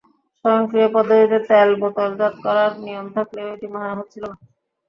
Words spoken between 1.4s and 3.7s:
তেল বোতলজাত করার নিয়ম থাকলেও এটি